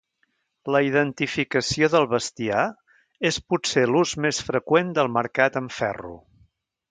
[0.75, 2.63] La identificació del bestiar
[3.31, 6.17] és potser l'ús més freqüent del marcat amb ferro.